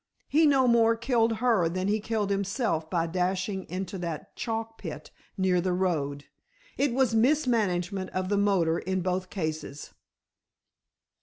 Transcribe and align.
He 0.27 0.47
no 0.47 0.67
more 0.67 0.95
killed 0.95 1.33
her 1.45 1.69
than 1.69 1.87
he 1.87 1.99
killed 1.99 2.31
himself 2.31 2.89
by 2.89 3.05
dashing 3.05 3.69
into 3.69 3.99
that 3.99 4.35
chalk 4.35 4.79
pit 4.79 5.11
near 5.37 5.61
the 5.61 5.73
road. 5.73 6.25
It 6.75 6.91
was 6.91 7.13
mismanagement 7.13 8.09
of 8.09 8.27
the 8.27 8.37
motor 8.39 8.79
in 8.79 9.01
both 9.01 9.29
cases." 9.29 9.93